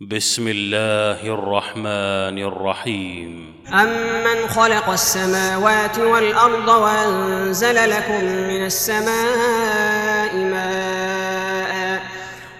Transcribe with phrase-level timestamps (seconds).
[0.00, 3.54] بسم الله الرحمن الرحيم.
[3.68, 12.02] أمن خلق السماوات والأرض وأنزل لكم من السماء ماء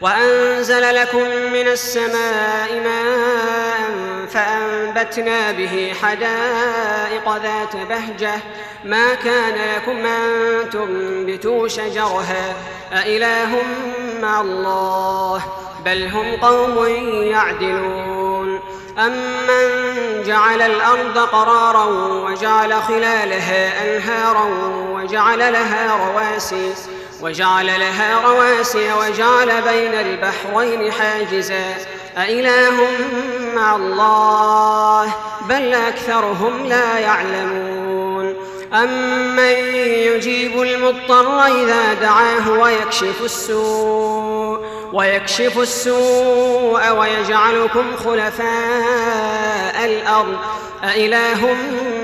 [0.00, 8.34] وأنزل لكم من السماء ماء فأنبتنا به حدائق ذات بهجة.
[8.84, 12.54] ما كان لكم أن تنبتوا شجرها؟
[12.92, 13.62] أإله
[14.22, 15.42] مع الله
[15.84, 16.86] بل هم قوم
[17.22, 18.60] يعدلون.
[18.98, 21.84] أمن جعل الأرض قرارا
[22.24, 24.44] وجعل خلالها أنهارا
[24.92, 26.74] وجعل لها رواسي
[27.20, 31.74] وجعل لها رواسي وجعل بين البحرين حاجزا.
[32.18, 32.76] أإله
[33.54, 35.14] مع الله
[35.48, 38.34] بل أكثرهم لا يعلمون.
[38.74, 44.60] أمن يجيب المضطر إذا دعاه ويكشف السوء
[44.92, 50.36] ويكشف السوء ويجعلكم خلفاء الأرض.
[50.84, 51.56] أإله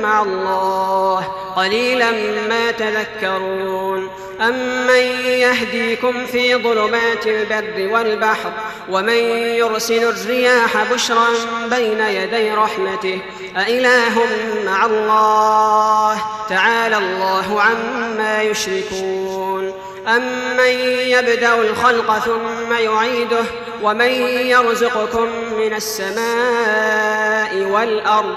[0.03, 1.25] مع الله؟
[1.57, 2.11] قليلا
[2.49, 4.11] ما تذكرون.
[4.41, 8.53] أمن يهديكم في ظلمات البر والبحر؟
[8.91, 9.19] ومن
[9.59, 11.29] يرسل الرياح بشرا
[11.71, 13.21] بين يدي رحمته؟
[13.57, 14.27] أإله
[14.67, 19.73] مع الله؟ تعالى الله عما يشركون.
[20.09, 20.71] أمن
[21.07, 23.45] يبدأ الخلق ثم يعيده؟
[23.83, 24.11] ومن
[24.47, 25.29] يرزقكم
[25.59, 28.37] من السماء والأرض؟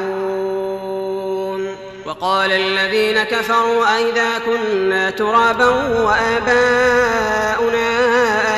[2.11, 5.67] وقال الذين كفروا أئذا كنا ترابا
[6.03, 7.87] وآباؤنا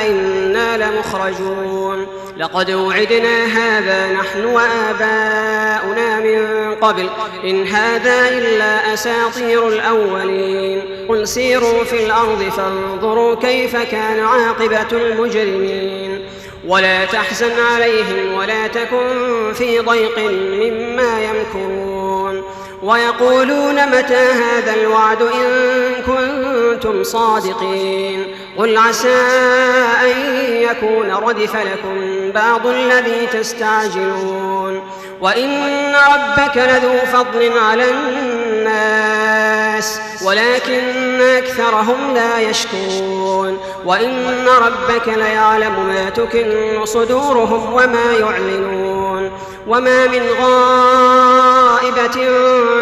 [0.00, 2.06] أئنا لمخرجون
[2.36, 7.10] لقد وعدنا هذا نحن وآباؤنا من قبل
[7.44, 16.24] إن هذا إلا أساطير الأولين قل سيروا في الأرض فانظروا كيف كان عاقبة المجرمين
[16.66, 21.93] ولا تحزن عليهم ولا تكن في ضيق مما يمكرون
[22.84, 28.26] ويقولون متى هذا الوعد إن كنتم صادقين
[28.58, 29.20] قل عسى
[30.02, 34.82] أن يكون ردف لكم بعض الذي تستعجلون
[35.20, 39.23] وإن ربك لذو فضل على الناس
[40.24, 43.58] ولكن أكثرهم لا يشكرون.
[43.84, 49.30] وإن ربك ليعلم ما تكن صدورهم وما يعلنون.
[49.66, 52.16] وما من غائبة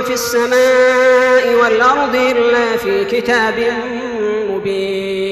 [0.02, 3.72] في السماء والأرض إلا في كتاب
[4.50, 5.31] مبين.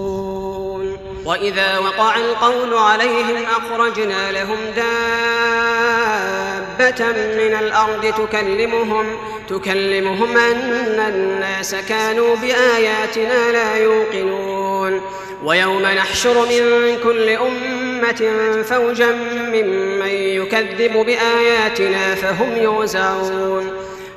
[1.25, 5.51] وإذا وقع القول عليهم أخرجنا لهم دابة
[7.11, 9.05] من الأرض تكلمهم
[9.49, 15.01] تكلمهم أن الناس كانوا بآياتنا لا يوقنون.
[15.43, 23.71] ويوم نحشر من كل أمة فوجا ممن يكذب بآياتنا فهم يوزعون.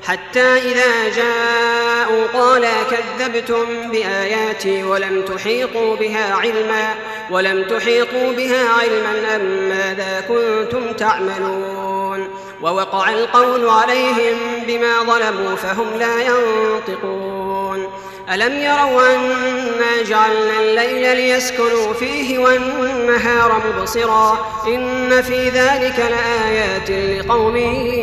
[0.07, 6.95] حتى إذا جاءوا قال كذبتم بآياتي ولم تحيطوا بها علما
[7.31, 12.29] ولم تحيطوا بها علما أم ماذا كنتم تعملون؟
[12.63, 14.37] ووقع القول عليهم
[14.67, 17.91] بما ظلموا فهم لا ينطقون.
[18.33, 27.57] ألم يروا أنا جعلنا الليل ليسكنوا فيه والنهار مبصرا؟ إن في ذلك لآيات لقوم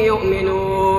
[0.06, 0.91] يؤمنون.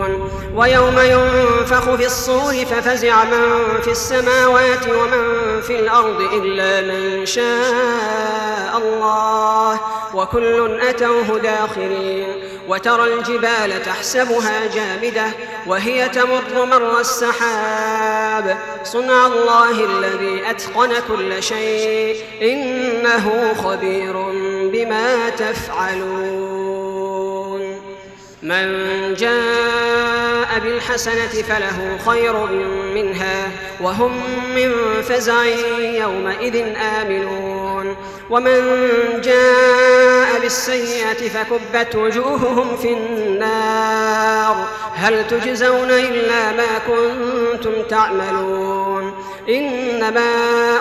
[0.57, 9.81] ويوم ينفخ في الصور ففزع من في السماوات ومن في الأرض إلا من شاء الله.
[10.15, 12.27] وكل أتوه داخرين.
[12.69, 15.27] وترى الجبال تحسبها جامدة
[15.67, 18.59] وهي تمر مر السحاب.
[18.85, 22.17] صنع الله الذي أتقن كل شيء.
[22.43, 24.13] إنه خبير
[24.73, 26.63] بما تفعلون.
[28.43, 29.81] من جاء
[30.59, 32.47] بالحسنة فله خير
[32.95, 33.51] منها
[33.81, 34.13] وهم
[34.55, 34.73] من
[35.03, 35.45] فزع
[35.79, 37.97] يومئذ آمنون.
[38.31, 38.61] ومن
[39.25, 44.69] جاء بالسيئة فكبت وجوههم في النار.
[44.95, 49.15] هل تجزون إلا ما كنتم تعملون؟
[49.49, 50.31] إنما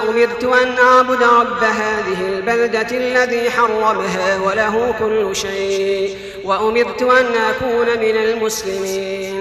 [0.10, 6.18] أمرت أن أعبد رب هذه البلدة الذي حرمها وله كل شيء.
[6.44, 9.41] وأمرت أن أكون من المسلمين.